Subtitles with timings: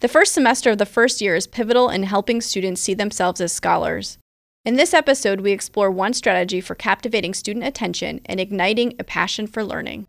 [0.00, 3.50] The first semester of the first year is pivotal in helping students see themselves as
[3.50, 4.18] scholars.
[4.62, 9.46] In this episode, we explore one strategy for captivating student attention and igniting a passion
[9.46, 10.06] for learning.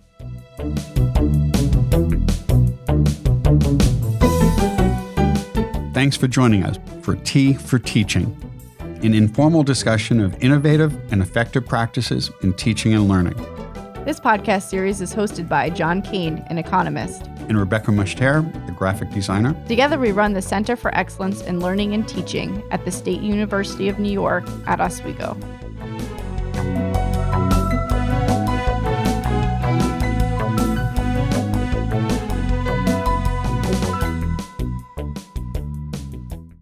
[5.94, 8.36] Thanks for joining us for Tea for Teaching,
[8.82, 13.38] an informal discussion of innovative and effective practices in teaching and learning.
[14.04, 19.10] This podcast series is hosted by John Kane, an economist, and Rebecca Mushtare, the graphic
[19.12, 19.56] designer.
[19.68, 23.90] Together, we run the Center for Excellence in Learning and Teaching at the State University
[23.90, 25.38] of New York at Oswego.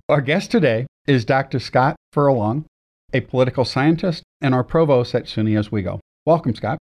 [0.07, 1.59] Our guest today is Dr.
[1.59, 2.65] Scott Furlong,
[3.12, 5.99] a political scientist and our provost at SUNY Oswego.
[6.27, 6.77] Welcome, Scott.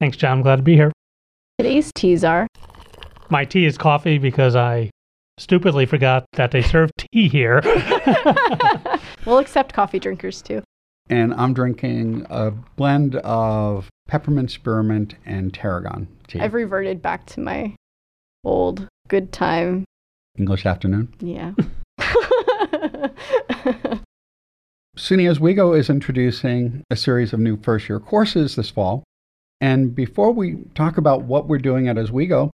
[0.00, 0.38] Thanks, John.
[0.38, 0.92] I'm glad to be here.
[1.58, 2.46] Today's teas are
[3.30, 4.90] my tea is coffee because I
[5.38, 7.60] stupidly forgot that they serve tea here.
[9.26, 10.62] we'll accept coffee drinkers too.
[11.10, 16.40] And I'm drinking a blend of peppermint spearmint and tarragon tea.
[16.40, 17.74] I've reverted back to my
[18.44, 19.84] old good time
[20.36, 21.12] English afternoon.
[21.20, 21.52] Yeah.
[24.96, 29.04] SUNY Oswego is introducing a series of new first year courses this fall.
[29.60, 32.50] And before we talk about what we're doing at Oswego, could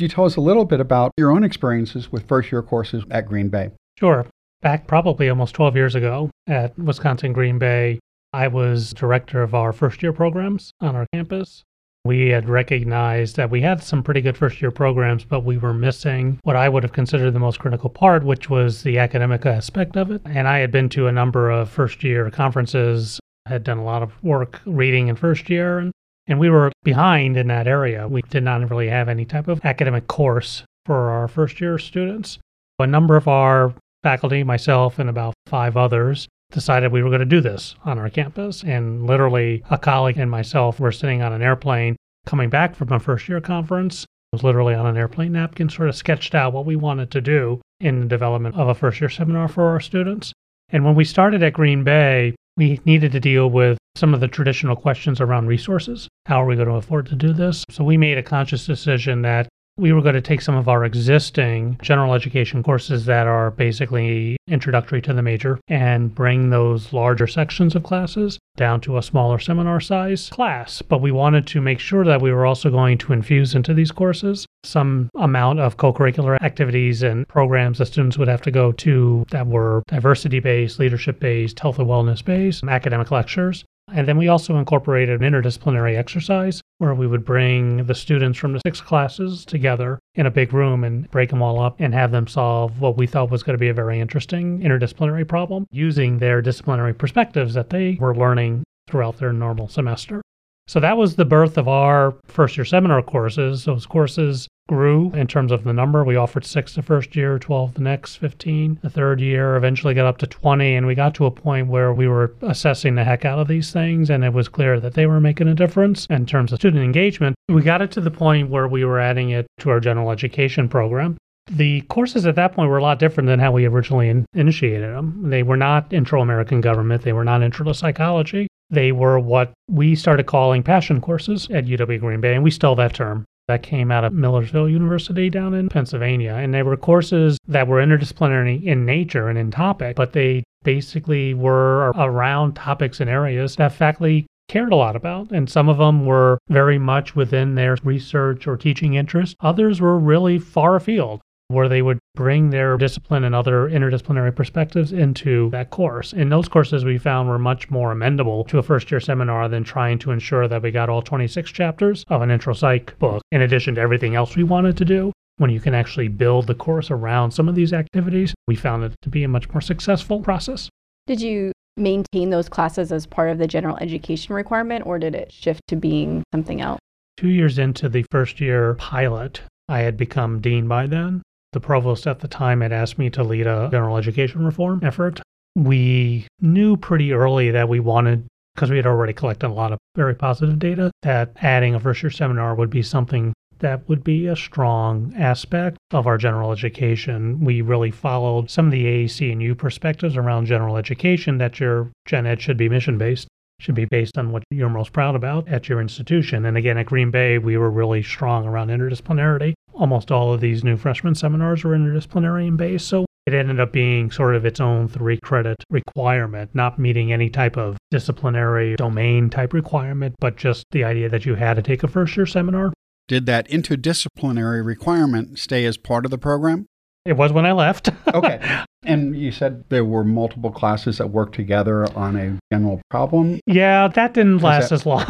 [0.00, 3.26] you tell us a little bit about your own experiences with first year courses at
[3.26, 3.70] Green Bay?
[3.98, 4.26] Sure.
[4.60, 8.00] Back probably almost 12 years ago at Wisconsin Green Bay,
[8.32, 11.62] I was director of our first year programs on our campus.
[12.04, 15.72] We had recognized that we had some pretty good first year programs, but we were
[15.72, 19.96] missing what I would have considered the most critical part, which was the academic aspect
[19.96, 20.20] of it.
[20.24, 24.02] And I had been to a number of first year conferences, had done a lot
[24.02, 25.92] of work reading in first year, and
[26.26, 28.08] and we were behind in that area.
[28.08, 32.38] We did not really have any type of academic course for our first year students.
[32.78, 37.26] A number of our faculty, myself, and about five others, decided we were going to
[37.26, 38.62] do this on our campus.
[38.62, 41.96] And literally, a colleague and myself were sitting on an airplane
[42.26, 44.04] coming back from a first year conference.
[44.04, 47.20] It was literally on an airplane napkin, sort of sketched out what we wanted to
[47.20, 50.32] do in the development of a first year seminar for our students.
[50.70, 54.28] And when we started at Green Bay, we needed to deal with some of the
[54.28, 56.08] traditional questions around resources.
[56.26, 57.64] How are we going to afford to do this?
[57.70, 60.84] So we made a conscious decision that we were going to take some of our
[60.84, 67.26] existing general education courses that are basically introductory to the major and bring those larger
[67.26, 70.80] sections of classes down to a smaller seminar size class.
[70.80, 73.90] But we wanted to make sure that we were also going to infuse into these
[73.90, 78.70] courses some amount of co curricular activities and programs that students would have to go
[78.72, 83.64] to that were diversity based, leadership based, health and wellness based, academic lectures.
[83.92, 88.52] And then we also incorporated an interdisciplinary exercise where we would bring the students from
[88.52, 92.10] the six classes together in a big room and break them all up and have
[92.10, 96.18] them solve what we thought was going to be a very interesting interdisciplinary problem using
[96.18, 100.22] their disciplinary perspectives that they were learning throughout their normal semester.
[100.66, 103.64] So that was the birth of our first year seminar courses.
[103.64, 106.04] Those courses grew in terms of the number.
[106.04, 110.06] We offered six the first year, 12 the next, 15 the third year, eventually got
[110.06, 110.74] up to 20.
[110.74, 113.72] And we got to a point where we were assessing the heck out of these
[113.72, 114.08] things.
[114.08, 117.36] And it was clear that they were making a difference in terms of student engagement.
[117.48, 120.68] We got it to the point where we were adding it to our general education
[120.68, 121.18] program.
[121.50, 124.94] The courses at that point were a lot different than how we originally in- initiated
[124.94, 125.28] them.
[125.28, 128.46] They were not intro American government, they were not intro to psychology.
[128.70, 132.74] They were what we started calling passion courses at UW Green Bay, and we stole
[132.76, 136.34] that term that came out of Millersville University down in Pennsylvania.
[136.34, 141.34] And they were courses that were interdisciplinary in nature and in topic, but they basically
[141.34, 145.30] were around topics and areas that faculty cared a lot about.
[145.30, 149.36] And some of them were very much within their research or teaching interest.
[149.40, 154.92] Others were really far afield where they would bring their discipline and other interdisciplinary perspectives
[154.92, 156.12] into that course.
[156.12, 159.64] And those courses we found were much more amendable to a first year seminar than
[159.64, 163.42] trying to ensure that we got all 26 chapters of an intro psych book, in
[163.42, 165.12] addition to everything else we wanted to do.
[165.36, 168.94] When you can actually build the course around some of these activities, we found it
[169.02, 170.68] to be a much more successful process.
[171.06, 175.32] Did you maintain those classes as part of the general education requirement, or did it
[175.32, 176.78] shift to being something else?
[177.16, 181.22] Two years into the first year pilot, I had become dean by then.
[181.54, 185.20] The provost at the time had asked me to lead a general education reform effort.
[185.54, 189.78] We knew pretty early that we wanted, because we had already collected a lot of
[189.94, 194.26] very positive data, that adding a first year seminar would be something that would be
[194.26, 197.38] a strong aspect of our general education.
[197.38, 201.92] We really followed some of the AAC and U perspectives around general education that your
[202.04, 203.28] gen ed should be mission based
[203.60, 206.44] should be based on what you're most proud about at your institution.
[206.44, 209.54] And again, at Green Bay, we were really strong around interdisciplinarity.
[209.74, 212.84] Almost all of these new freshman seminars were interdisciplinary in base.
[212.84, 217.30] So it ended up being sort of its own three credit requirement, not meeting any
[217.30, 221.82] type of disciplinary domain type requirement, but just the idea that you had to take
[221.82, 222.72] a first year seminar.
[223.08, 226.66] Did that interdisciplinary requirement stay as part of the program?
[227.04, 227.90] It was when I left.
[228.14, 228.40] okay.
[228.82, 233.40] And you said there were multiple classes that worked together on a general problem?
[233.46, 234.74] Yeah, that didn't last that...
[234.76, 235.04] as long.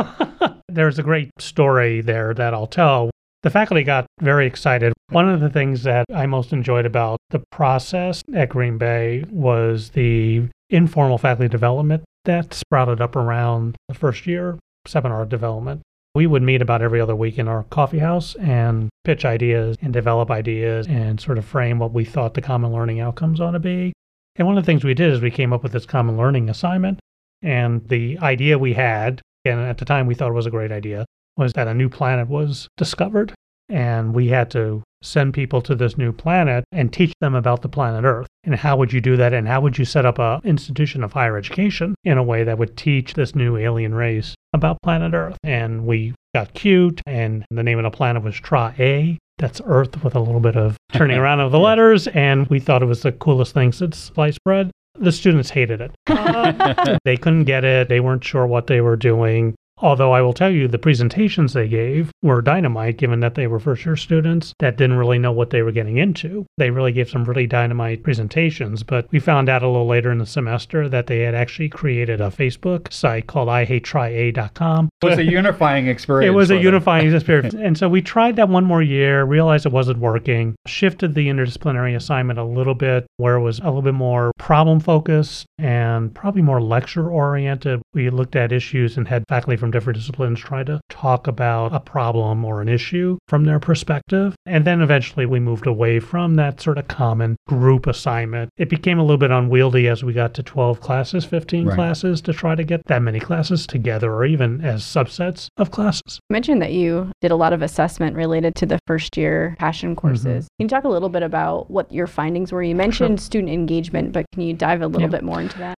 [0.69, 3.11] There's a great story there that I'll tell.
[3.45, 4.95] The faculty got very excited.
[5.11, 9.91] One of the things that I most enjoyed about the process at Green Bay was
[9.91, 15.83] the informal faculty development that sprouted up around the first year seminar development.
[16.15, 19.93] We would meet about every other week in our coffee house and pitch ideas and
[19.93, 23.59] develop ideas and sort of frame what we thought the common learning outcomes ought to
[23.59, 23.93] be.
[24.37, 26.49] And one of the things we did is we came up with this common learning
[26.49, 26.99] assignment.
[27.43, 30.73] And the idea we had, and at the time we thought it was a great
[30.73, 31.05] idea,
[31.37, 33.35] was that a new planet was discovered.
[33.69, 37.69] And we had to send people to this new planet and teach them about the
[37.69, 38.27] planet Earth.
[38.45, 39.33] And how would you do that?
[39.33, 42.59] And how would you set up an institution of higher education in a way that
[42.59, 45.39] would teach this new alien race about planet Earth?
[45.43, 49.19] And we got cute, and the name of the planet was Tra A.
[49.39, 52.07] That's Earth with a little bit of turning around of the letters.
[52.09, 54.71] And we thought it was the coolest thing since sliced bread.
[54.99, 55.91] The students hated it.
[57.05, 57.89] they couldn't get it.
[57.89, 59.55] They weren't sure what they were doing.
[59.79, 63.59] Although I will tell you, the presentations they gave were dynamite, given that they were
[63.59, 66.47] first year students that didn't really know what they were getting into.
[66.59, 70.19] They really gave some really dynamite presentations, but we found out a little later in
[70.19, 74.89] the semester that they had actually created a Facebook site called IHateTryA.com.
[75.03, 76.29] It was a unifying experience.
[76.29, 77.55] It was a unifying experience.
[77.55, 81.97] and so we tried that one more year, realized it wasn't working, shifted the interdisciplinary
[81.97, 86.43] assignment a little bit where it was a little bit more problem focused and probably
[86.43, 87.83] more lecture oriented.
[87.93, 91.81] We looked at issues and had faculty from different disciplines try to talk about a
[91.81, 94.35] problem or an issue from their perspective.
[94.45, 98.51] And then eventually we moved away from that sort of common group assignment.
[98.59, 101.75] It became a little bit unwieldy as we got to 12 classes, 15 right.
[101.75, 106.21] classes to try to get that many classes together or even as subsets of classes.
[106.29, 109.97] You mentioned that you did a lot of assessment related to the first year passion
[109.97, 110.45] courses.
[110.45, 110.59] Mm-hmm.
[110.59, 112.63] Can you talk a little bit about what your findings were?
[112.63, 113.25] You mentioned sure.
[113.25, 115.17] student engagement, but can you dive a little yeah.
[115.17, 115.75] bit more into that?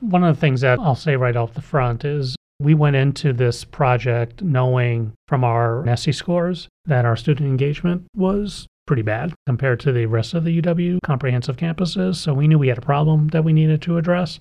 [0.00, 3.32] One of the things that I'll say right off the front is we went into
[3.32, 9.78] this project knowing from our NSSE scores that our student engagement was pretty bad compared
[9.80, 12.16] to the rest of the UW comprehensive campuses.
[12.16, 14.40] So we knew we had a problem that we needed to address.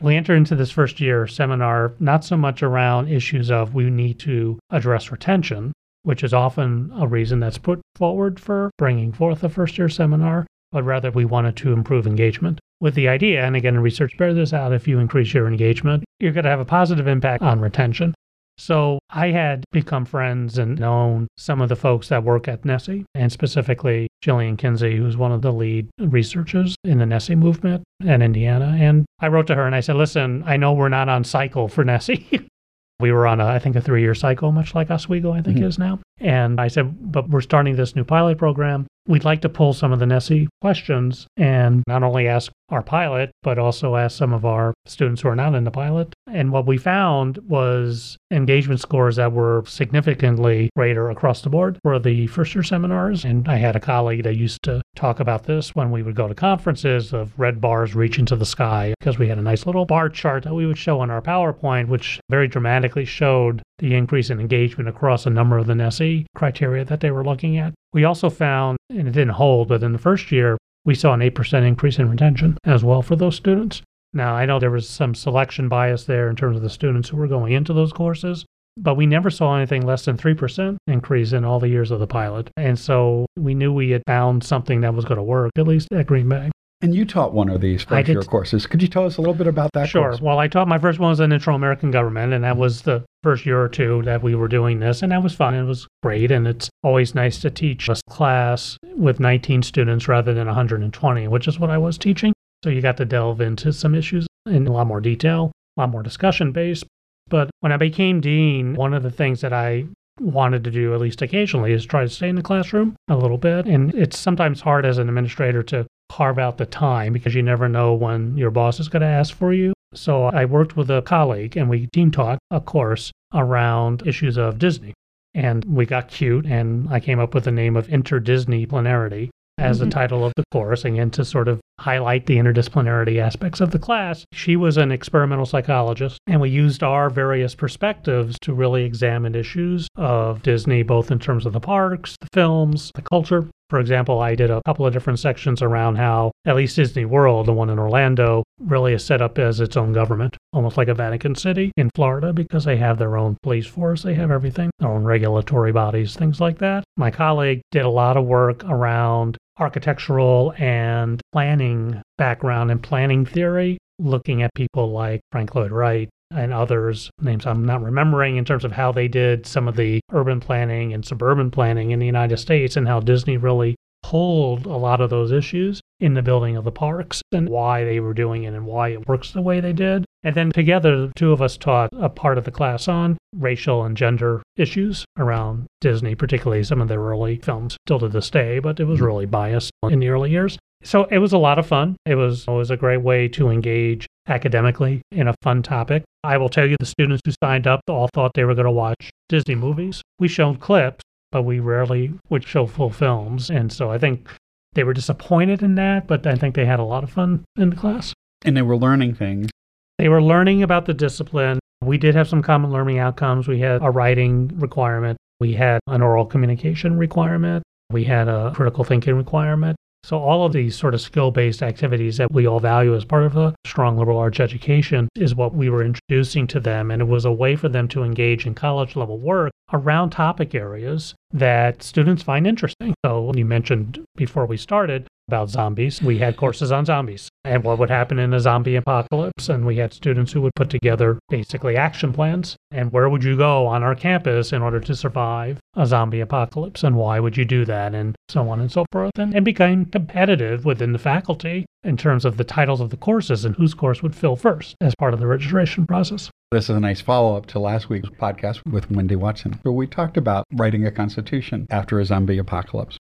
[0.00, 4.18] We entered into this first year seminar not so much around issues of we need
[4.20, 5.72] to address retention,
[6.04, 10.46] which is often a reason that's put forward for bringing forth a first year seminar,
[10.72, 14.52] but rather we wanted to improve engagement with the idea, and again, research bears this
[14.52, 18.14] out, if you increase your engagement, you're going to have a positive impact on retention.
[18.60, 23.04] So I had become friends and known some of the folks that work at NSSE,
[23.14, 28.20] and specifically Jillian Kinzie, who's one of the lead researchers in the NSSE movement in
[28.20, 28.76] Indiana.
[28.78, 31.68] And I wrote to her and I said, listen, I know we're not on cycle
[31.68, 32.46] for NSSE.
[33.00, 35.56] we were on, a, I think, a three year cycle, much like Oswego, I think,
[35.56, 35.66] mm-hmm.
[35.66, 35.98] is now.
[36.18, 38.86] And I said, but we're starting this new pilot program.
[39.10, 43.32] We'd like to pull some of the NSSE questions and not only ask our pilot,
[43.42, 46.14] but also ask some of our students who are not in the pilot.
[46.28, 51.98] And what we found was engagement scores that were significantly greater across the board for
[51.98, 53.24] the first year seminars.
[53.24, 56.28] And I had a colleague that used to talk about this when we would go
[56.28, 59.86] to conferences of red bars reaching to the sky because we had a nice little
[59.86, 64.30] bar chart that we would show on our PowerPoint, which very dramatically showed the increase
[64.30, 67.74] in engagement across a number of the NSSE criteria that they were looking at.
[67.92, 71.20] We also found, and it didn't hold, but in the first year, we saw an
[71.20, 73.82] 8% increase in retention as well for those students.
[74.12, 77.16] Now, I know there was some selection bias there in terms of the students who
[77.16, 78.44] were going into those courses,
[78.76, 82.06] but we never saw anything less than 3% increase in all the years of the
[82.06, 82.50] pilot.
[82.56, 85.88] And so we knew we had found something that was going to work, at least
[85.92, 86.50] at Green Bay.
[86.82, 88.66] And you taught one of these first year courses.
[88.66, 89.90] Could you tell us a little bit about that?
[89.90, 90.08] Sure.
[90.08, 90.20] Course?
[90.22, 93.04] Well, I taught my first one was in Intro American Government, and that was the
[93.22, 95.54] first year or two that we were doing this, and that was fun.
[95.54, 100.32] It was great, and it's always nice to teach a class with 19 students rather
[100.32, 102.32] than 120, which is what I was teaching.
[102.64, 105.90] So you got to delve into some issues in a lot more detail, a lot
[105.90, 106.84] more discussion based.
[107.28, 109.84] But when I became dean, one of the things that I
[110.18, 113.38] wanted to do at least occasionally is try to stay in the classroom a little
[113.38, 113.66] bit.
[113.66, 117.68] And it's sometimes hard as an administrator to carve out the time because you never
[117.68, 119.72] know when your boss is going to ask for you.
[119.94, 124.58] So I worked with a colleague and we team taught a course around issues of
[124.58, 124.92] Disney.
[125.34, 129.30] And we got cute and I came up with the name of Inter Disney Planarity.
[129.60, 129.90] as the mm-hmm.
[129.90, 134.24] title of the course, again, to sort of highlight the interdisciplinarity aspects of the class.
[134.32, 139.86] She was an experimental psychologist, and we used our various perspectives to really examine issues
[139.96, 143.46] of Disney, both in terms of the parks, the films, the culture.
[143.70, 147.46] For example, I did a couple of different sections around how at least Disney World,
[147.46, 150.94] the one in Orlando, really is set up as its own government, almost like a
[150.94, 154.88] Vatican City in Florida, because they have their own police force, they have everything, their
[154.88, 156.82] own regulatory bodies, things like that.
[156.96, 163.78] My colleague did a lot of work around architectural and planning background and planning theory,
[164.00, 168.64] looking at people like Frank Lloyd Wright and others, names I'm not remembering, in terms
[168.64, 172.38] of how they did some of the urban planning and suburban planning in the United
[172.38, 176.64] States and how Disney really pulled a lot of those issues in the building of
[176.64, 179.72] the parks and why they were doing it and why it works the way they
[179.72, 180.04] did.
[180.22, 183.84] And then together, the two of us taught a part of the class on racial
[183.84, 188.58] and gender issues around Disney, particularly some of their early films, still to this day,
[188.58, 189.06] but it was mm.
[189.06, 190.58] really biased in the early years.
[190.82, 191.96] So it was a lot of fun.
[192.06, 196.04] It was always a great way to engage academically in a fun topic.
[196.24, 198.70] I will tell you, the students who signed up all thought they were going to
[198.70, 200.02] watch Disney movies.
[200.18, 203.50] We showed clips, but we rarely would show full films.
[203.50, 204.30] And so I think
[204.74, 207.70] they were disappointed in that, but I think they had a lot of fun in
[207.70, 208.14] the class.
[208.44, 209.50] And they were learning things.
[209.98, 211.58] They were learning about the discipline.
[211.82, 213.48] We did have some common learning outcomes.
[213.48, 218.84] We had a writing requirement, we had an oral communication requirement, we had a critical
[218.84, 219.76] thinking requirement.
[220.02, 223.24] So, all of these sort of skill based activities that we all value as part
[223.24, 226.90] of a strong liberal arts education is what we were introducing to them.
[226.90, 230.54] And it was a way for them to engage in college level work around topic
[230.54, 232.94] areas that students find interesting.
[233.04, 236.02] So, you mentioned before we started about zombies.
[236.02, 239.48] We had courses on zombies and what would happen in a zombie apocalypse.
[239.48, 242.56] And we had students who would put together basically action plans.
[242.72, 246.82] And where would you go on our campus in order to survive a zombie apocalypse?
[246.82, 247.94] And why would you do that?
[247.94, 249.12] And so on and so forth.
[249.16, 253.44] And, and became competitive within the faculty in terms of the titles of the courses
[253.44, 256.28] and whose course would fill first as part of the registration process.
[256.50, 259.86] This is a nice follow up to last week's podcast with Wendy Watson, where we
[259.86, 262.98] talked about writing a constitution after a zombie apocalypse.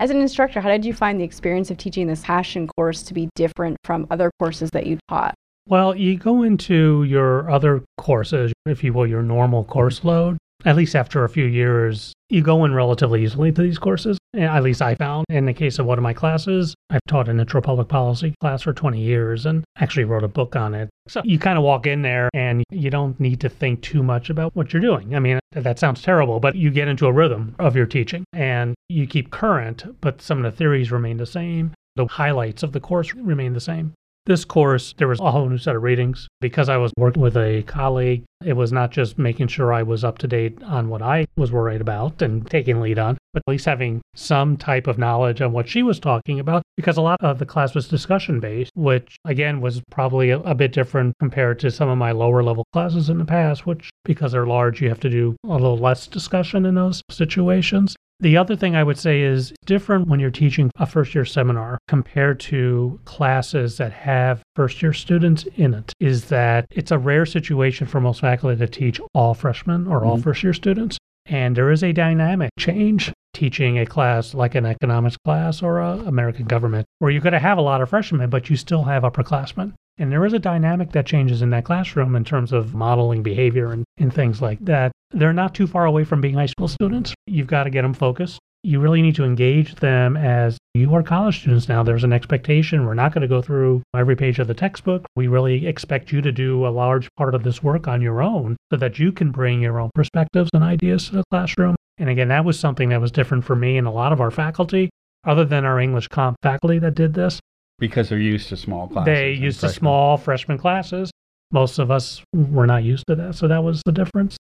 [0.00, 3.12] As an instructor, how did you find the experience of teaching this passion course to
[3.12, 5.34] be different from other courses that you taught?
[5.66, 10.76] Well, you go into your other courses, if you will, your normal course load, at
[10.76, 14.18] least after a few years, you go in relatively easily to these courses.
[14.36, 17.28] Eh, at least I found in the case of one of my classes, I've taught
[17.28, 20.88] an intro public policy class for 20 years and actually wrote a book on it.
[21.08, 24.30] So you kind of walk in there and you don't need to think too much
[24.30, 25.16] about what you're doing.
[25.16, 28.74] I mean, that sounds terrible, but you get into a rhythm of your teaching and
[28.88, 31.72] you keep current, but some of the theories remain the same.
[31.96, 33.94] The highlights of the course remain the same.
[34.26, 36.28] This course, there was a whole new set of readings.
[36.40, 40.04] Because I was working with a colleague, it was not just making sure I was
[40.04, 43.50] up to date on what I was worried about and taking lead on, but at
[43.50, 47.18] least having some type of knowledge on what she was talking about, because a lot
[47.20, 51.58] of the class was discussion based, which again was probably a, a bit different compared
[51.60, 54.88] to some of my lower level classes in the past, which because they're large, you
[54.88, 57.96] have to do a little less discussion in those situations.
[58.20, 61.78] The other thing I would say is different when you're teaching a first year seminar
[61.88, 67.24] compared to classes that have first year students in it is that it's a rare
[67.24, 70.22] situation for most faculty to teach all freshmen or all mm-hmm.
[70.22, 70.98] first year students.
[71.30, 75.92] And there is a dynamic change teaching a class like an economics class or a
[75.98, 79.04] American government, where you're going to have a lot of freshmen, but you still have
[79.04, 79.72] upperclassmen.
[79.96, 83.70] And there is a dynamic that changes in that classroom in terms of modeling behavior
[83.70, 84.90] and, and things like that.
[85.12, 87.14] They're not too far away from being high school students.
[87.28, 88.40] You've got to get them focused.
[88.62, 91.82] You really need to engage them as you are college students now.
[91.82, 92.84] There's an expectation.
[92.84, 95.06] We're not going to go through every page of the textbook.
[95.16, 98.58] We really expect you to do a large part of this work on your own
[98.70, 101.74] so that you can bring your own perspectives and ideas to the classroom.
[101.96, 104.30] And again, that was something that was different for me and a lot of our
[104.30, 104.90] faculty,
[105.24, 107.40] other than our English comp faculty that did this.
[107.78, 109.06] Because they're used to small classes.
[109.06, 111.10] They used to small freshman classes.
[111.50, 113.36] Most of us were not used to that.
[113.36, 114.36] So that was the difference.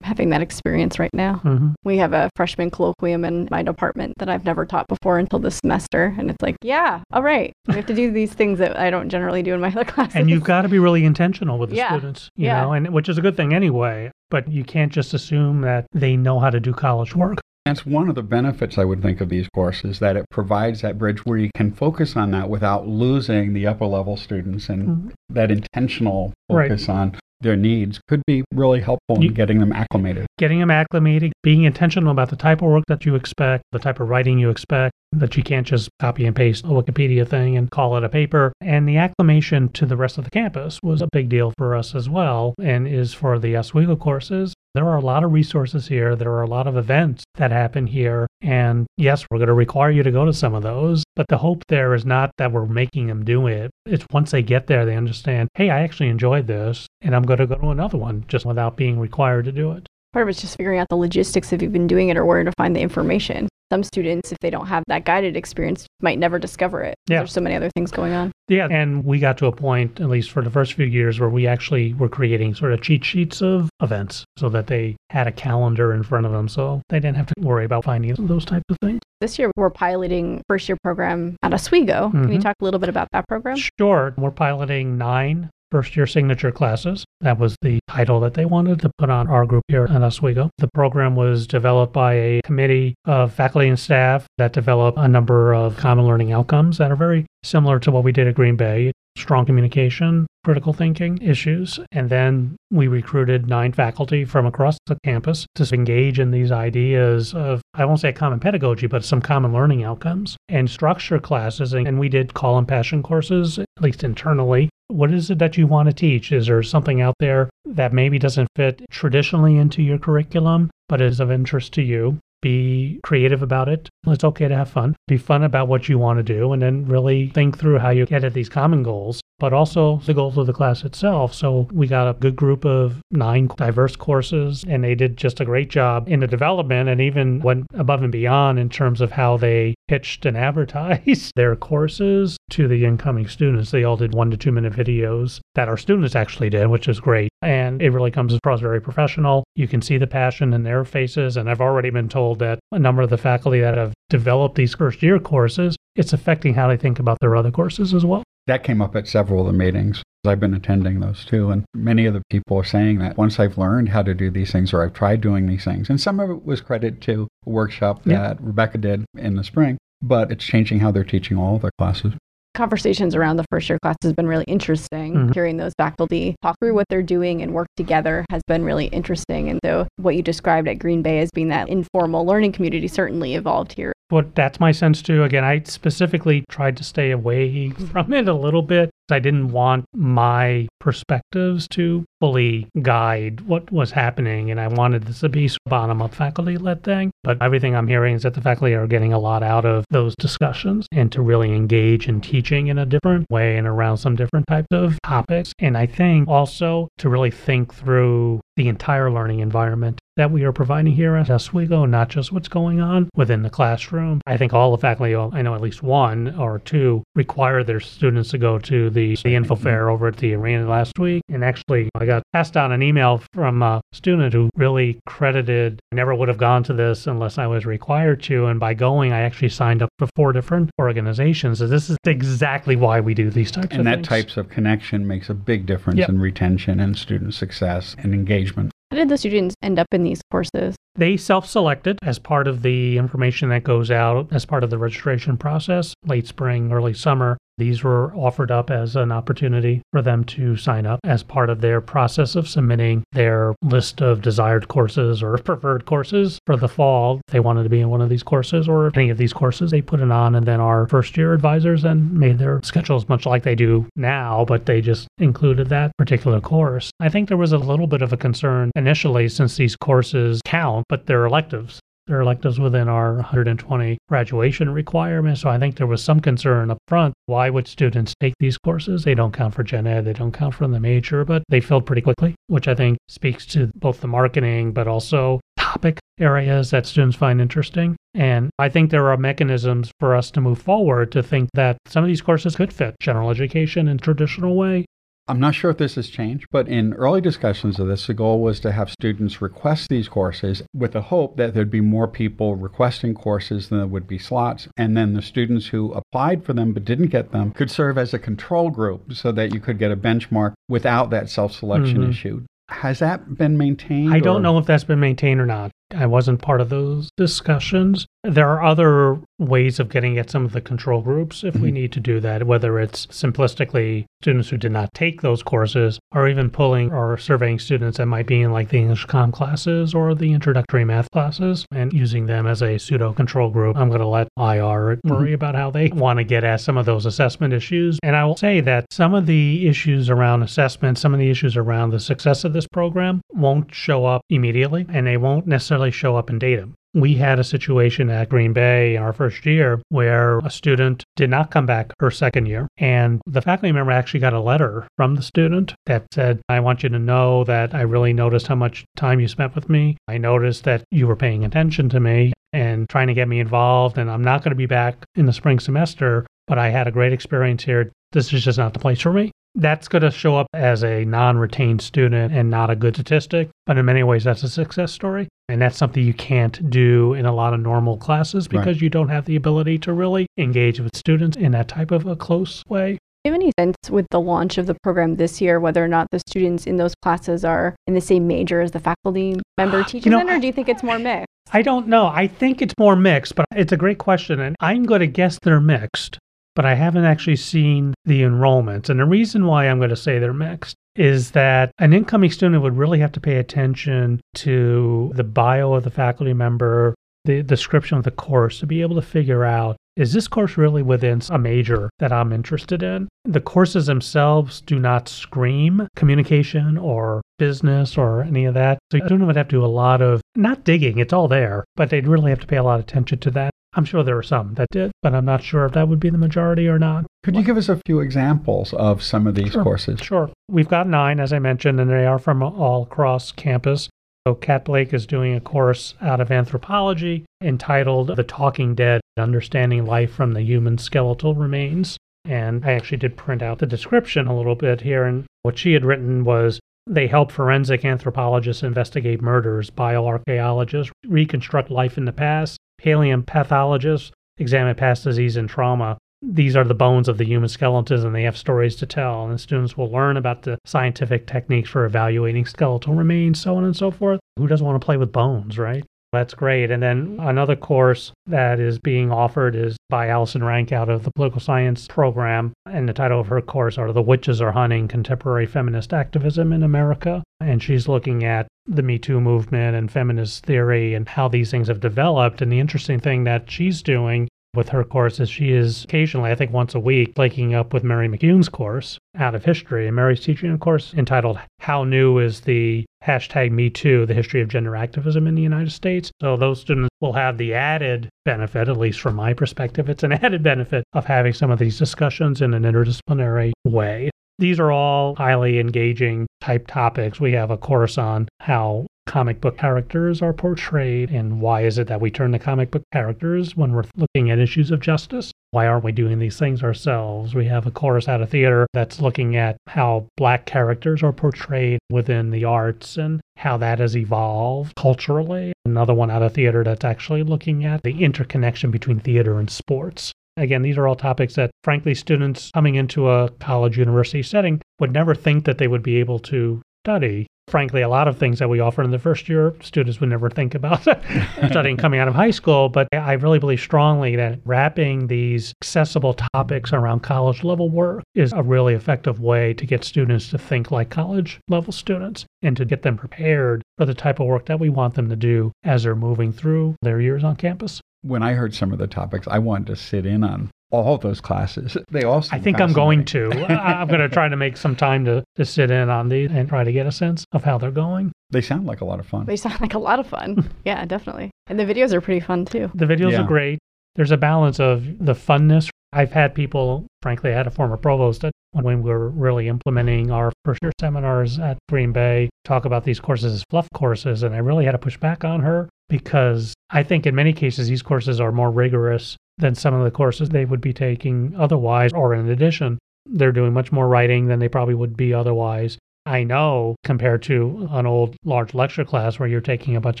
[0.02, 1.42] Having that experience right now.
[1.44, 1.72] Mm-hmm.
[1.84, 5.56] We have a freshman colloquium in my department that I've never taught before until this
[5.56, 6.14] semester.
[6.18, 7.52] And it's like, yeah, all right.
[7.68, 10.16] We have to do these things that I don't generally do in my other classes.
[10.16, 11.90] And you've got to be really intentional with the yeah.
[11.90, 12.62] students, you yeah.
[12.62, 14.10] know, and which is a good thing anyway.
[14.30, 17.40] But you can't just assume that they know how to do college work.
[17.66, 20.98] That's one of the benefits I would think of these courses that it provides that
[20.98, 25.08] bridge where you can focus on that without losing the upper level students and mm-hmm.
[25.28, 26.94] that intentional focus right.
[26.94, 30.26] on their needs could be really helpful in getting them acclimated.
[30.38, 34.00] Getting them acclimated, being intentional about the type of work that you expect, the type
[34.00, 37.70] of writing you expect, that you can't just copy and paste a Wikipedia thing and
[37.70, 38.52] call it a paper.
[38.60, 41.94] And the acclimation to the rest of the campus was a big deal for us
[41.94, 44.54] as well, and is for the Oswego courses.
[44.72, 46.14] There are a lot of resources here.
[46.14, 48.28] There are a lot of events that happen here.
[48.40, 51.02] And yes, we're going to require you to go to some of those.
[51.16, 53.72] But the hope there is not that we're making them do it.
[53.84, 57.40] It's once they get there, they understand, hey, I actually enjoyed this and I'm going
[57.40, 59.88] to go to another one just without being required to do it.
[60.12, 62.44] Part of it's just figuring out the logistics if you've been doing it or where
[62.44, 63.48] to find the information.
[63.72, 66.96] Some students, if they don't have that guided experience, might never discover it.
[67.08, 67.18] Yeah.
[67.18, 68.32] There's so many other things going on.
[68.48, 71.28] Yeah, and we got to a point, at least for the first few years, where
[71.28, 75.32] we actually were creating sort of cheat sheets of events so that they had a
[75.32, 78.64] calendar in front of them so they didn't have to worry about finding those types
[78.70, 78.98] of things.
[79.20, 82.10] This year, we're piloting first year program at Oswego.
[82.10, 82.42] Can you Mhm.
[82.42, 83.56] talk a little bit about that program?
[83.78, 87.04] Sure, we're piloting nine first year signature classes.
[87.20, 90.50] That was the title that they wanted to put on our group here in Oswego.
[90.58, 95.54] The program was developed by a committee of faculty and staff that developed a number
[95.54, 98.92] of common learning outcomes that are very similar to what we did at Green Bay
[99.16, 101.78] strong communication, critical thinking issues.
[101.92, 107.34] And then we recruited nine faculty from across the campus to engage in these ideas
[107.34, 111.72] of, I won't say common pedagogy, but some common learning outcomes and structure classes.
[111.72, 114.70] And we did call and passion courses, at least internally.
[114.90, 116.32] What is it that you want to teach?
[116.32, 121.20] Is there something out there that maybe doesn't fit traditionally into your curriculum, but is
[121.20, 122.18] of interest to you?
[122.42, 123.88] Be creative about it.
[124.06, 124.96] It's okay to have fun.
[125.06, 128.04] Be fun about what you want to do, and then really think through how you
[128.04, 131.34] get at these common goals, but also the goals of the class itself.
[131.34, 135.44] So we got a good group of nine diverse courses, and they did just a
[135.44, 139.36] great job in the development and even went above and beyond in terms of how
[139.36, 143.70] they pitched and advertised their courses to the incoming students.
[143.70, 147.00] They all did one to two minute videos that our students actually did, which is
[147.00, 147.30] great.
[147.42, 149.44] And it really comes across very professional.
[149.54, 151.36] You can see the passion in their faces.
[151.36, 154.74] And I've already been told that a number of the faculty that have developed these
[154.74, 158.22] first year courses, it's affecting how they think about their other courses as well.
[158.50, 160.02] That came up at several of the meetings.
[160.26, 161.52] I've been attending those too.
[161.52, 164.50] And many of the people are saying that once I've learned how to do these
[164.50, 167.48] things or I've tried doing these things, and some of it was credit to a
[167.48, 168.18] workshop Yeah.
[168.18, 171.70] that Rebecca did in the spring, but it's changing how they're teaching all of their
[171.78, 172.14] classes.
[172.54, 175.14] Conversations around the first year class has been really interesting.
[175.14, 175.34] Mhm.
[175.34, 179.48] Hearing those faculty talk through what they're doing and work together has been really interesting.
[179.48, 183.34] And so, what you described at Green Bay as being that informal learning community certainly
[183.34, 183.92] evolved here.
[184.08, 185.22] But that's my sense too.
[185.22, 188.89] Again, I specifically tried to stay away from it a little bit.
[189.12, 195.20] I didn't want my perspectives to fully guide what was happening, and I wanted this
[195.20, 197.10] to be bottom up faculty led thing.
[197.22, 200.14] But everything I'm hearing is that the faculty are getting a lot out of those
[200.16, 204.46] discussions and to really engage in teaching in a different way and around some different
[204.48, 205.52] types of topics.
[205.58, 210.52] And I think also to really think through the entire learning environment that we are
[210.52, 214.20] providing here at Oswego, not just what's going on within the classroom.
[214.26, 218.28] I think all the faculty, I know at least one or two, require their students
[218.32, 221.22] to go to the, the info fair over at the arena last week.
[221.30, 225.94] And actually, I got passed down an email from a student who really credited, I
[225.96, 228.44] never would have gone to this unless I was required to.
[228.44, 231.60] And by going, I actually signed up for four different organizations.
[231.60, 234.08] So this is exactly why we do these types And of that things.
[234.08, 236.08] types of connection makes a big difference Yep.
[236.10, 238.70] in retention and student success and engagement.
[238.90, 240.74] How did the students end up in these courses?
[240.96, 244.78] They self selected as part of the information that goes out as part of the
[244.78, 247.38] registration process, late spring, early summer.
[247.60, 251.60] These were offered up as an opportunity for them to sign up as part of
[251.60, 257.20] their process of submitting their list of desired courses or preferred courses for the fall.
[257.28, 259.82] They wanted to be in one of these courses or any of these courses, they
[259.82, 263.42] put it on, and then our first year advisors then made their schedules much like
[263.42, 266.90] they do now, but they just included that particular course.
[266.98, 270.86] I think there was a little bit of a concern initially since these courses count,
[270.88, 271.78] but they're electives.
[272.10, 275.42] They're electives within our 120 graduation requirements.
[275.42, 277.14] So I think there was some concern up front.
[277.26, 279.04] Why would students take these courses?
[279.04, 281.86] They don't count for gen ed, they don't count for the major, but they filled
[281.86, 286.84] pretty quickly, which I think speaks to both the marketing, but also topic areas that
[286.84, 287.94] students find interesting.
[288.14, 292.02] And I think there are mechanisms for us to move forward to think that some
[292.02, 294.84] of these courses could fit general education in traditional way.
[295.30, 298.40] I'm not sure if this has changed, but in early discussions of this, the goal
[298.42, 302.56] was to have students request these courses with the hope that there'd be more people
[302.56, 304.66] requesting courses than there would be slots.
[304.76, 308.12] And then the students who applied for them but didn't get them could serve as
[308.12, 312.10] a control group so that you could get a benchmark without that self selection Mhm.
[312.10, 312.42] issue.
[312.68, 314.12] Has that been maintained?
[314.12, 315.70] I or- don't know if that's been maintained or not.
[315.92, 318.06] I wasn't part of those discussions.
[318.22, 321.74] There are other ways of getting at some of the control groups if we Mhm.
[321.74, 326.28] need to do that, whether it's simplistically students who did not take those courses or
[326.28, 330.14] even pulling or surveying students that might be in like the English comm classes or
[330.14, 333.76] the introductory math classes and using them as a pseudo control group.
[333.78, 336.84] I'm going to let IR worry about how they want to get at some of
[336.84, 337.98] those assessment issues.
[338.02, 341.56] And I will say that some of the issues around assessment, some of the issues
[341.56, 346.16] around the success of this program won't show up immediately and they won't necessarily show
[346.16, 346.68] up in data.
[346.92, 351.30] We had a situation at Green Bay in our first year where a student did
[351.30, 352.66] not come back her second year.
[352.78, 356.82] And the faculty member actually got a letter from the student that said, I want
[356.82, 359.96] you to know that I really noticed how much time you spent with me.
[360.08, 363.96] I noticed that you were paying attention to me and trying to get me involved.
[363.96, 366.92] And I'm not going to be back in the spring semester, but I had a
[366.92, 367.92] great experience here.
[368.10, 371.04] This is just not the place for me that's going to show up as a
[371.04, 373.48] non retained student and not a good statistic.
[373.66, 375.28] But in many ways, that's a success story.
[375.50, 378.82] And that's something you can't do in a lot of normal classes because Right.
[378.82, 382.16] you don't have the ability to really engage with students in that type of a
[382.16, 382.98] close way.
[383.24, 385.88] Do you have any sense with the launch of the program this year whether or
[385.88, 389.82] not the students in those classes are in the same major as the faculty member
[389.88, 391.26] teaching know, in, or do you think it's more mixed?
[391.52, 392.06] I don't know.
[392.06, 394.40] I think it's more mixed, but it's a great question.
[394.40, 396.18] And I'm going to guess they're mixed,
[396.54, 398.88] but I haven't actually seen the enrollments.
[398.88, 402.62] And the reason why I'm going to say they're mixed is that an incoming student
[402.62, 407.98] would really have to pay attention to the bio of the faculty member, the description
[407.98, 411.38] of the course to be able to figure out is this course really within a
[411.38, 413.08] major that I'm interested in?
[413.24, 418.78] The courses themselves do not scream communication or business or any of that.
[418.90, 421.64] So a student would have to do a lot of not digging, it's all there,
[421.76, 423.50] but they'd really have to pay a lot of attention to that.
[423.74, 426.10] I'm sure there are some that did, but I'm not sure if that would be
[426.10, 427.06] the majority or not.
[427.22, 429.62] Could you give us a few examples of some of these Sure.
[429.62, 430.00] courses?
[430.00, 430.30] Sure.
[430.48, 433.88] We've got nine, as I mentioned, and they are from all across campus.
[434.26, 439.86] So Kat Blake is doing a course out of anthropology entitled The Talking Dead Understanding
[439.86, 441.96] Life from the Human Skeletal Remains.
[442.26, 445.04] And I actually did print out the description a little bit here.
[445.04, 451.96] And what she had written was they help forensic anthropologists investigate murders, bioarchaeologists reconstruct life
[451.96, 455.98] in the past, paleopathologists examine past disease and trauma.
[456.22, 459.26] These are the bones of the human skeletons, and they have stories to tell.
[459.26, 463.76] And students will learn about the scientific techniques for evaluating skeletal remains, so on and
[463.76, 464.20] so forth.
[464.38, 465.84] Who doesn't want to play with bones, right?
[466.12, 466.72] That's great.
[466.72, 471.12] And then another course that is being offered is by Allison Rank out of the
[471.12, 472.52] political science program.
[472.66, 476.64] And the title of her course are The Witches Are Hunting Contemporary Feminist Activism in
[476.64, 477.22] America.
[477.38, 481.68] And she's looking at the Me Too movement and feminist theory and how these things
[481.68, 482.42] have developed.
[482.42, 486.34] And the interesting thing that she's doing with her course is she is occasionally, I
[486.34, 489.86] think once a week, linking up with Mary McCune's course out of history.
[489.86, 494.40] And Mary's teaching a course entitled How New is the hashtag Me Too, the history
[494.40, 496.10] of gender activism in the United States.
[496.20, 500.12] So those students will have the added benefit, at least from my perspective, it's an
[500.24, 504.10] added benefit of having some of these discussions in an interdisciplinary way.
[504.38, 507.20] These are all highly engaging type topics.
[507.20, 511.88] We have a course on how comic book characters are portrayed and why is it
[511.88, 515.32] that we turn to comic book characters when we're looking at issues of justice?
[515.50, 517.34] Why aren't we doing these things ourselves?
[517.34, 521.80] We have a chorus out of theater that's looking at how black characters are portrayed
[521.90, 525.54] within the arts and how that has evolved culturally.
[525.64, 530.12] Another one out of theater that's actually looking at the interconnection between theater and sports.
[530.36, 534.92] Again, these are all topics that, frankly, students coming into a college university setting would
[534.92, 537.26] never think that they would be able to study.
[537.50, 540.30] Frankly, a lot of things that we offer in the first year, students would never
[540.30, 540.82] think about
[541.50, 542.68] studying coming out of high school.
[542.68, 548.32] But I really believe strongly that wrapping these accessible topics around college level work is
[548.32, 552.64] a really effective way to get students to think like college level students and to
[552.64, 555.82] get them prepared for the type of work that we want them to do as
[555.82, 557.80] they're moving through their years on campus.
[558.02, 561.00] When I heard some of the topics, I wanted to sit in on all of
[561.00, 561.76] those classes.
[561.90, 563.30] They all I think I'm going to.
[563.48, 566.30] I- I'm going to try to make some time to, to sit in on these
[566.30, 568.12] and try to get a sense of how they're going.
[568.32, 569.26] They sound like a lot of fun.
[569.26, 570.48] They sound like a lot of fun.
[570.64, 571.32] yeah, definitely.
[571.48, 572.70] And the videos are pretty fun too.
[572.76, 573.22] The videos Yeah.
[573.22, 573.58] are great.
[573.96, 575.68] There's a balance of the funness.
[575.92, 580.12] I've had people, frankly, I had a former provost that when we were really implementing
[580.12, 584.22] our first year seminars at Green Bay talk about these courses as fluff courses.
[584.22, 587.66] And I really had to push back on her because I think in many cases
[587.66, 591.92] these courses are more rigorous than some of the courses they would be taking otherwise,
[591.92, 595.78] or in addition, they're doing much more writing than they probably would be otherwise.
[596.06, 600.00] I know compared to an old large lecture class where you're taking a bunch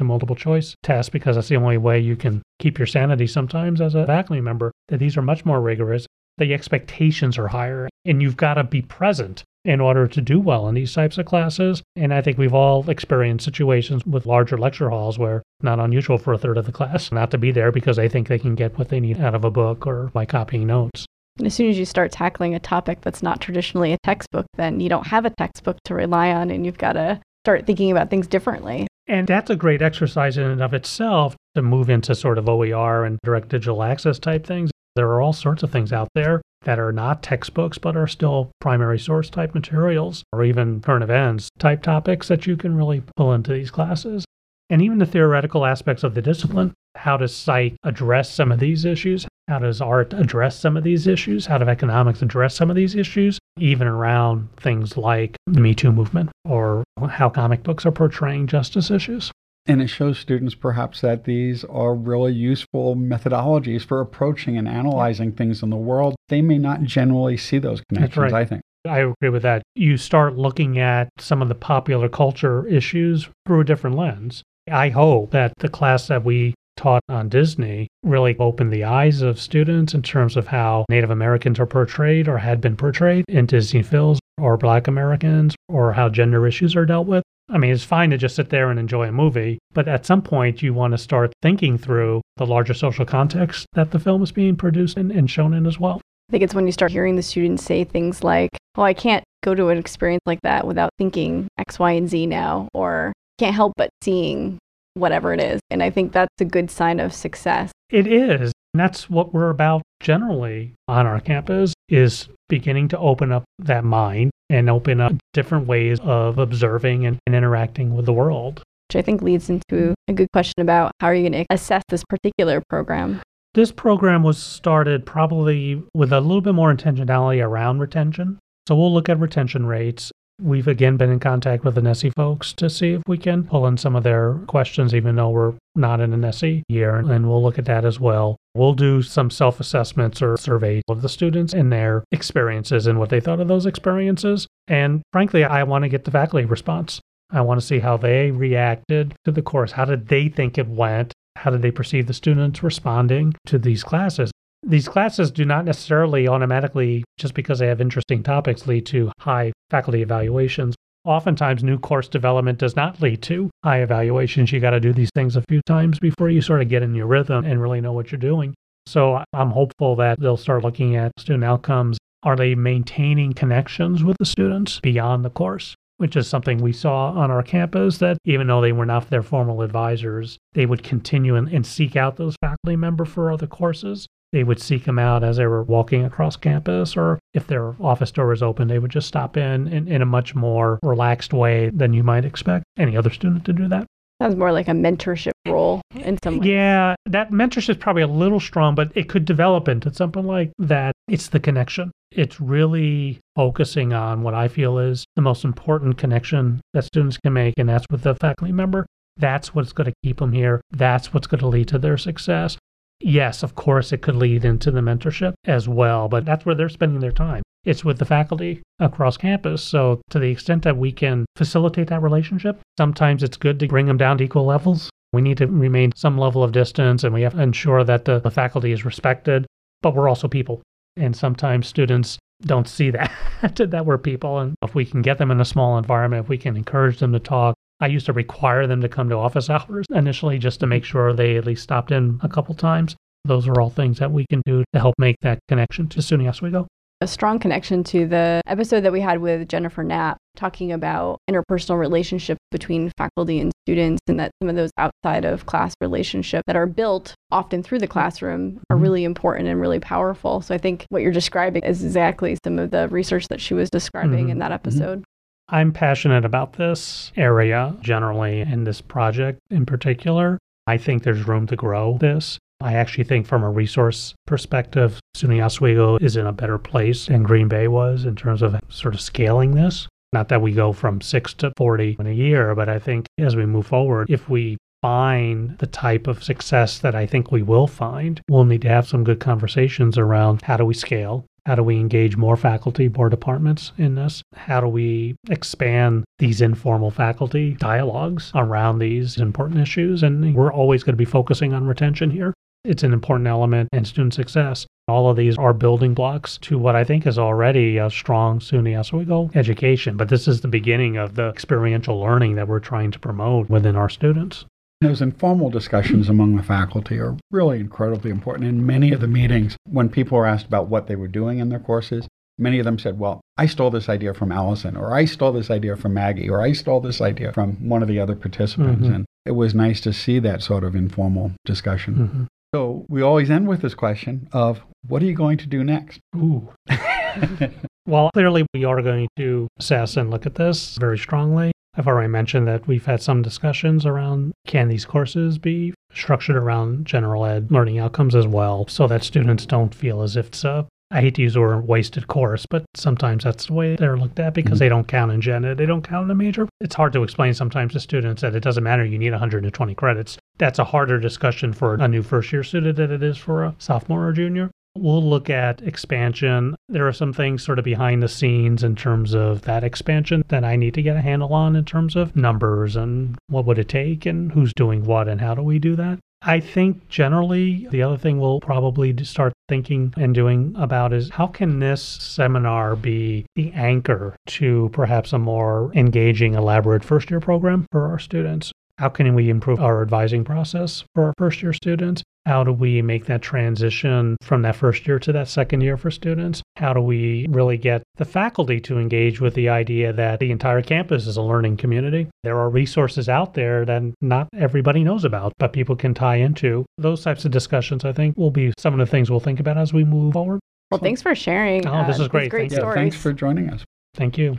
[0.00, 3.80] of multiple choice tests because that's the only way you can keep your sanity sometimes
[3.80, 6.06] as a faculty member, that these are much more rigorous.
[6.38, 10.68] The expectations are higher and you've got to be present in order to do well
[10.68, 11.82] in these types of classes.
[11.96, 16.32] And I think we've all experienced situations with larger lecture halls where not unusual for
[16.32, 18.78] a third of the class not to be there because they think they can get
[18.78, 21.06] what they need out of a book or by copying notes.
[21.38, 24.80] And as soon as you start tackling a topic that's not traditionally a textbook, then
[24.80, 28.10] you don't have a textbook to rely on and you've got to start thinking about
[28.10, 28.86] things differently.
[29.06, 33.04] And that's a great exercise in and of itself to move into sort of OER
[33.04, 34.70] and direct digital access type things.
[34.96, 38.50] There are all sorts of things out there that are not textbooks but are still
[38.60, 43.32] primary source type materials or even current events type topics that you can really pull
[43.32, 44.24] into these classes.
[44.68, 46.74] And even the theoretical aspects of the discipline.
[46.96, 49.26] How does psych address some of these issues?
[49.48, 51.46] How does art address some of these issues?
[51.46, 53.38] How do economics address some of these issues?
[53.58, 58.90] Even around things like the Me Too movement or how comic books are portraying justice
[58.90, 59.32] issues.
[59.66, 65.32] And it shows students perhaps that these are really useful methodologies for approaching and analyzing
[65.32, 66.16] things in the world.
[66.28, 68.42] They may not generally see those connections, right.
[68.42, 68.62] I think.
[68.86, 69.62] I agree with that.
[69.74, 74.42] You start looking at some of the popular culture issues through a different lens.
[74.70, 79.38] I hope that the class that we taught on Disney really opened the eyes of
[79.38, 83.82] students in terms of how Native Americans are portrayed or had been portrayed in Disney
[83.82, 87.22] films or Black Americans or how gender issues are dealt with.
[87.52, 90.22] I mean, it's fine to just sit there and enjoy a movie, but at some
[90.22, 94.30] point you want to start thinking through the larger social context that the film is
[94.30, 96.00] being produced in and shown in as well.
[96.28, 99.24] I think it's when you start hearing the students say things like, oh, I can't
[99.42, 103.54] go to an experience like that without thinking X, Y, and Z now, or can't
[103.54, 104.58] help but seeing
[104.94, 105.60] whatever it is.
[105.70, 107.72] And I think that's a good sign of success.
[107.88, 108.52] It is.
[108.74, 113.82] And that's what we're about generally on our campus is beginning to open up that
[113.82, 118.62] mind and open up different ways of observing and, and interacting with the world.
[118.88, 121.82] Which I think leads into a good question about how are you going to assess
[121.88, 123.22] this particular program?
[123.54, 128.38] This program was started probably with a little bit more intentionality around retention.
[128.68, 132.54] So we'll look at retention rates We've again been in contact with the NSSE folks
[132.54, 136.00] to see if we can pull in some of their questions, even though we're not
[136.00, 138.36] in a NSSE year, and we'll look at that as well.
[138.54, 143.10] We'll do some self assessments or surveys of the students and their experiences and what
[143.10, 144.46] they thought of those experiences.
[144.66, 147.00] And frankly, I want to get the faculty response.
[147.30, 149.72] I want to see how they reacted to the course.
[149.72, 151.12] How did they think it went?
[151.36, 154.32] How did they perceive the students responding to these classes?
[154.62, 159.52] These classes do not necessarily automatically, just because they have interesting topics, lead to high
[159.70, 160.74] faculty evaluations.
[161.04, 164.52] Oftentimes, new course development does not lead to high evaluations.
[164.52, 166.94] You got to do these things a few times before you sort of get in
[166.94, 168.54] your rhythm and really know what you're doing.
[168.86, 171.96] So I'm hopeful that they'll start looking at student outcomes.
[172.22, 175.74] Are they maintaining connections with the students beyond the course?
[175.96, 179.22] Which is something we saw on our campus that even though they were not their
[179.22, 184.06] formal advisors, they would continue and, and seek out those faculty member for other courses
[184.32, 188.12] they would seek them out as they were walking across campus, or if their office
[188.12, 191.70] door was open, they would just stop in, in in a much more relaxed way
[191.70, 193.86] than you might expect any other student to do that.
[194.20, 196.48] Sounds more like a mentorship role in some way.
[196.48, 200.52] Yeah, that mentorship is probably a little strong, but it could develop into something like
[200.58, 200.92] that.
[201.08, 201.90] It's the connection.
[202.12, 207.32] It's really focusing on what I feel is the most important connection that students can
[207.32, 208.84] make, and that's with the faculty member.
[209.16, 210.60] That's what's going to keep them here.
[210.70, 212.58] That's what's going to lead to their success.
[213.00, 216.68] Yes, of course, it could lead into the mentorship as well, but that's where they're
[216.68, 217.42] spending their time.
[217.64, 219.62] It's with the faculty across campus.
[219.62, 223.86] So, to the extent that we can facilitate that relationship, sometimes it's good to bring
[223.86, 224.90] them down to equal levels.
[225.12, 228.20] We need to remain some level of distance and we have to ensure that the,
[228.20, 229.46] the faculty is respected,
[229.82, 230.62] but we're also people.
[230.96, 233.12] And sometimes students don't see that,
[233.56, 234.38] that we're people.
[234.38, 237.12] And if we can get them in a small environment, if we can encourage them
[237.12, 240.66] to talk, I used to require them to come to office hours initially just to
[240.66, 242.96] make sure they at least stopped in a couple times.
[243.24, 246.28] Those are all things that we can do to help make that connection to SUNY
[246.28, 246.66] Oswego.
[247.02, 251.78] A strong connection to the episode that we had with Jennifer Knapp talking about interpersonal
[251.78, 256.56] relationships between faculty and students, and that some of those outside of class relationships that
[256.56, 258.82] are built often through the classroom are mm-hmm.
[258.82, 260.42] really important and really powerful.
[260.42, 263.70] So I think what you're describing is exactly some of the research that she was
[263.70, 264.30] describing mm-hmm.
[264.30, 264.54] in that mm-hmm.
[264.54, 265.04] episode.
[265.52, 270.38] I'm passionate about this area generally and this project in particular.
[270.66, 272.38] I think there's room to grow this.
[272.60, 277.24] I actually think from a resource perspective, SUNY Oswego is in a better place than
[277.24, 279.88] Green Bay was in terms of sort of scaling this.
[280.12, 283.34] Not that we go from six to 40 in a year, but I think as
[283.34, 287.66] we move forward, if we find the type of success that I think we will
[287.66, 291.24] find, we'll need to have some good conversations around how do we scale?
[291.46, 294.22] How do we engage more faculty, more departments in this?
[294.34, 300.02] How do we expand these informal faculty dialogues around these important issues?
[300.02, 302.34] And we're always going to be focusing on retention here.
[302.64, 304.66] It's an important element in student success.
[304.86, 308.78] All of these are building blocks to what I think is already a strong SUNY
[308.78, 309.96] Oswego education.
[309.96, 313.76] But this is the beginning of the experiential learning that we're trying to promote within
[313.76, 314.44] our students.
[314.80, 318.48] Those informal discussions among the faculty are really incredibly important.
[318.48, 321.50] In many of the meetings, when people are asked about what they were doing in
[321.50, 325.04] their courses, many of them said, Well, I stole this idea from Allison, or I
[325.04, 328.16] stole this idea from Maggie, or I stole this idea from one of the other
[328.16, 328.86] participants.
[328.86, 328.94] Mhm.
[328.94, 331.94] And it was nice to see that sort of informal discussion.
[331.94, 332.26] Mhm.
[332.54, 336.00] So we always end with this question of what are you going to do next?
[336.16, 336.48] Ooh.
[337.86, 341.52] well, clearly, we are going to assess and look at this very strongly.
[341.74, 346.84] I've already mentioned that we've had some discussions around can these courses be structured around
[346.84, 350.66] general ed learning outcomes as well, so that students don't feel as if it's a
[350.92, 354.18] I hate to use the word wasted course, but sometimes that's the way they're looked
[354.18, 354.58] at because Mhm.
[354.58, 356.48] they don't count in gen ed, they don't count in a major.
[356.60, 360.18] It's hard to explain sometimes to students that it doesn't matter, you need 120 credits.
[360.38, 363.54] That's a harder discussion for a new first year student than it is for a
[363.58, 364.50] sophomore or junior.
[364.80, 366.56] We'll look at expansion.
[366.66, 370.42] There are some things sort of behind the scenes in terms of that expansion that
[370.42, 373.68] I need to get a handle on in terms of numbers and what would it
[373.68, 375.98] take and who's doing what and how do we do that.
[376.22, 381.26] I think generally the other thing we'll probably start thinking and doing about is how
[381.26, 387.66] can this seminar be the anchor to perhaps a more engaging, elaborate first year program
[387.70, 388.50] for our students?
[388.78, 392.02] How can we improve our advising process for our first year students?
[392.26, 395.90] How do we make that transition from that first year to that second year for
[395.90, 396.42] students?
[396.56, 400.62] How do we really get the faculty to engage with the idea that the entire
[400.62, 402.08] campus is a learning community?
[402.22, 406.66] There are resources out there that not everybody knows about, but people can tie into.
[406.76, 409.56] Those types of discussions, I think, will be some of the things we'll think about
[409.56, 410.40] as we move forward.
[410.70, 411.66] Well, thanks for sharing.
[411.66, 412.24] Oh, this uh, is great.
[412.24, 412.68] these Great Thank you.
[412.68, 413.64] Yeah, thanks for joining us.
[413.94, 414.38] Thank you.